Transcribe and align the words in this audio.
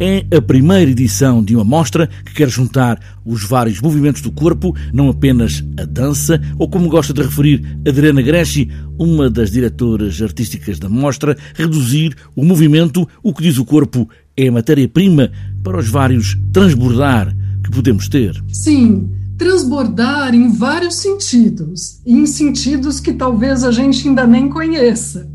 é 0.00 0.24
a 0.36 0.40
primeira 0.40 0.90
edição 0.90 1.42
de 1.42 1.54
uma 1.54 1.64
mostra 1.64 2.08
que 2.24 2.34
quer 2.34 2.48
juntar 2.48 3.00
os 3.24 3.44
vários 3.44 3.80
movimentos 3.80 4.22
do 4.22 4.30
corpo, 4.30 4.74
não 4.92 5.08
apenas 5.08 5.64
a 5.78 5.84
dança, 5.84 6.40
ou 6.58 6.68
como 6.68 6.88
gosta 6.88 7.12
de 7.12 7.22
referir 7.22 7.78
Adriana 7.86 8.22
Gresci, 8.22 8.70
uma 8.98 9.28
das 9.28 9.50
diretoras 9.50 10.20
artísticas 10.22 10.78
da 10.78 10.88
mostra, 10.88 11.36
reduzir 11.54 12.14
o 12.36 12.44
movimento, 12.44 13.08
o 13.22 13.34
que 13.34 13.42
diz 13.42 13.58
o 13.58 13.64
corpo 13.64 14.08
é 14.36 14.48
a 14.48 14.52
matéria-prima 14.52 15.30
para 15.64 15.78
os 15.78 15.88
vários 15.88 16.38
transbordar 16.52 17.34
que 17.64 17.70
podemos 17.70 18.08
ter. 18.08 18.40
Sim, 18.52 19.10
transbordar 19.36 20.34
em 20.34 20.52
vários 20.52 20.96
sentidos, 20.96 22.00
em 22.06 22.24
sentidos 22.24 23.00
que 23.00 23.12
talvez 23.12 23.64
a 23.64 23.72
gente 23.72 24.08
ainda 24.08 24.26
nem 24.26 24.48
conheça. 24.48 25.28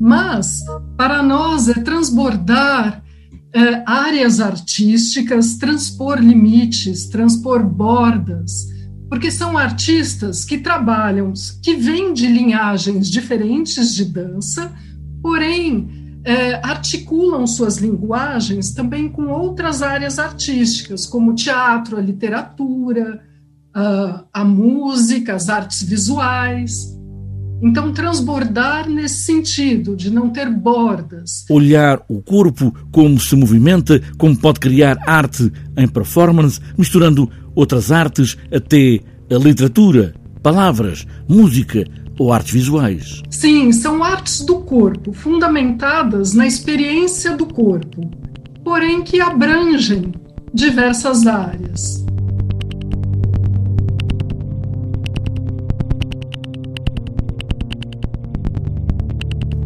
Mas, 0.00 0.64
para 0.96 1.22
nós, 1.22 1.68
é 1.68 1.74
transbordar 1.74 3.02
é, 3.58 3.82
áreas 3.84 4.38
artísticas, 4.38 5.56
transpor 5.56 6.20
limites, 6.20 7.08
transpor 7.08 7.64
bordas, 7.64 8.68
porque 9.08 9.32
são 9.32 9.58
artistas 9.58 10.44
que 10.44 10.58
trabalham, 10.58 11.32
que 11.60 11.74
vêm 11.74 12.12
de 12.12 12.28
linhagens 12.28 13.10
diferentes 13.10 13.96
de 13.96 14.04
dança, 14.04 14.72
porém 15.20 16.20
é, 16.24 16.54
articulam 16.64 17.48
suas 17.48 17.78
linguagens 17.78 18.72
também 18.72 19.08
com 19.08 19.26
outras 19.26 19.82
áreas 19.82 20.20
artísticas, 20.20 21.04
como 21.04 21.32
o 21.32 21.34
teatro, 21.34 21.96
a 21.96 22.00
literatura, 22.00 23.20
a, 23.74 24.24
a 24.32 24.44
música, 24.44 25.34
as 25.34 25.48
artes 25.48 25.82
visuais. 25.82 26.96
Então, 27.60 27.92
transbordar 27.92 28.88
nesse 28.88 29.22
sentido, 29.22 29.96
de 29.96 30.10
não 30.10 30.30
ter 30.30 30.48
bordas. 30.48 31.44
Olhar 31.50 32.00
o 32.08 32.22
corpo, 32.22 32.72
como 32.92 33.18
se 33.18 33.34
movimenta, 33.34 34.00
como 34.16 34.36
pode 34.36 34.60
criar 34.60 34.98
arte 35.06 35.52
em 35.76 35.88
performance, 35.88 36.60
misturando 36.76 37.28
outras 37.54 37.90
artes, 37.90 38.36
até 38.54 39.00
a 39.30 39.38
literatura, 39.38 40.14
palavras, 40.42 41.06
música 41.28 41.84
ou 42.18 42.32
artes 42.32 42.52
visuais. 42.52 43.22
Sim, 43.30 43.72
são 43.72 44.02
artes 44.02 44.40
do 44.40 44.60
corpo, 44.60 45.12
fundamentadas 45.12 46.34
na 46.34 46.46
experiência 46.46 47.36
do 47.36 47.46
corpo, 47.46 48.10
porém 48.64 49.02
que 49.02 49.20
abrangem 49.20 50.12
diversas 50.52 51.26
áreas. 51.26 52.07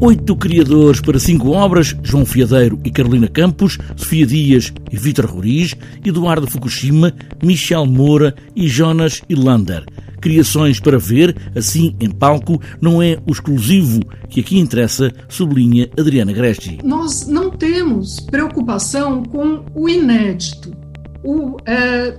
Oito 0.05 0.35
criadores 0.35 1.01
para 1.01 1.17
cinco 1.21 1.51
obras: 1.51 1.97
João 2.03 2.27
Fiadeiro 2.27 2.77
e 2.85 2.91
Carolina 2.91 3.29
Campos, 3.29 3.79
Sofia 3.97 4.27
Dias 4.27 4.73
e 4.91 4.97
Vitor 4.97 5.27
Roriz, 5.27 5.77
Eduardo 6.05 6.51
Fukushima, 6.51 7.15
Michel 7.41 7.87
Moura 7.87 8.35
e 8.57 8.67
Jonas 8.67 9.23
Ilander. 9.29 9.85
Criações 10.21 10.81
para 10.81 10.99
ver, 10.99 11.37
assim 11.55 11.95
em 12.01 12.11
palco, 12.11 12.61
não 12.81 13.01
é 13.01 13.17
o 13.29 13.31
exclusivo 13.31 14.01
que 14.29 14.41
aqui 14.41 14.59
interessa, 14.59 15.13
sublinha 15.29 15.89
Adriana 15.97 16.33
Gresti. 16.33 16.81
Nós 16.83 17.29
não 17.29 17.49
temos 17.49 18.19
preocupação 18.19 19.23
com 19.23 19.65
o 19.73 19.89
inédito. 19.89 20.73
O, 21.23 21.59
é, 21.65 22.19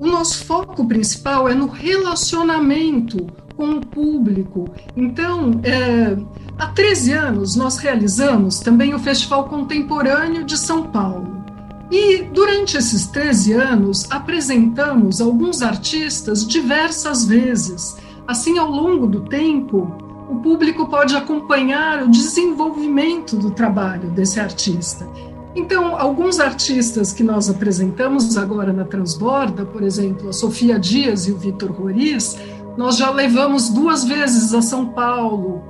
o 0.00 0.06
nosso 0.06 0.42
foco 0.46 0.88
principal 0.88 1.50
é 1.50 1.54
no 1.54 1.66
relacionamento 1.66 3.26
com 3.56 3.72
o 3.72 3.86
público. 3.86 4.68
Então, 4.96 5.60
é, 5.62 6.16
há 6.58 6.66
13 6.68 7.12
anos, 7.12 7.56
nós 7.56 7.78
realizamos 7.78 8.60
também 8.60 8.94
o 8.94 8.98
Festival 8.98 9.44
Contemporâneo 9.44 10.44
de 10.44 10.56
São 10.56 10.84
Paulo. 10.84 11.44
E 11.90 12.22
durante 12.22 12.76
esses 12.76 13.06
13 13.06 13.52
anos, 13.52 14.10
apresentamos 14.10 15.20
alguns 15.20 15.62
artistas 15.62 16.46
diversas 16.46 17.24
vezes. 17.24 17.96
Assim, 18.26 18.58
ao 18.58 18.70
longo 18.70 19.06
do 19.06 19.20
tempo, 19.20 19.94
o 20.28 20.36
público 20.36 20.88
pode 20.88 21.14
acompanhar 21.14 22.02
o 22.02 22.10
desenvolvimento 22.10 23.36
do 23.36 23.50
trabalho 23.50 24.10
desse 24.10 24.40
artista. 24.40 25.06
Então, 25.54 25.96
alguns 25.96 26.40
artistas 26.40 27.12
que 27.12 27.22
nós 27.22 27.48
apresentamos 27.48 28.36
agora 28.36 28.72
na 28.72 28.84
Transborda, 28.84 29.64
por 29.64 29.84
exemplo, 29.84 30.30
a 30.30 30.32
Sofia 30.32 30.78
Dias 30.78 31.28
e 31.28 31.32
o 31.32 31.36
Vitor 31.36 31.70
Roriz, 31.70 32.36
nós 32.76 32.96
já 32.96 33.10
levamos 33.10 33.68
duas 33.68 34.04
vezes 34.04 34.52
a 34.54 34.62
São 34.62 34.86
Paulo. 34.86 35.62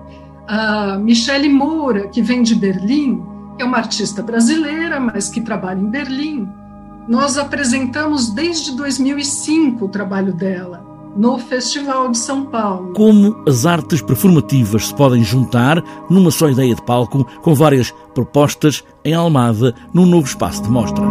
A 0.46 0.98
Michele 0.98 1.48
Moura, 1.48 2.08
que 2.08 2.22
vem 2.22 2.42
de 2.42 2.54
Berlim, 2.54 3.22
que 3.56 3.62
é 3.62 3.66
uma 3.66 3.78
artista 3.78 4.22
brasileira, 4.22 5.00
mas 5.00 5.28
que 5.28 5.40
trabalha 5.40 5.80
em 5.80 5.88
Berlim. 5.88 6.48
Nós 7.08 7.36
apresentamos 7.36 8.30
desde 8.30 8.76
2005 8.76 9.84
o 9.84 9.88
trabalho 9.88 10.32
dela 10.32 10.84
no 11.16 11.38
Festival 11.38 12.10
de 12.10 12.18
São 12.18 12.46
Paulo. 12.46 12.92
Como 12.92 13.42
as 13.46 13.64
artes 13.64 14.02
performativas 14.02 14.88
se 14.88 14.94
podem 14.94 15.22
juntar 15.22 15.82
numa 16.10 16.30
só 16.30 16.48
ideia 16.48 16.74
de 16.74 16.82
palco 16.82 17.24
com 17.40 17.54
várias 17.54 17.92
propostas 18.14 18.82
em 19.04 19.14
Almada, 19.14 19.74
num 19.92 20.06
novo 20.06 20.26
espaço 20.26 20.62
de 20.62 20.70
mostra. 20.70 21.04